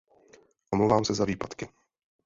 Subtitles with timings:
[0.71, 1.67] Omlouvám se za výpadky.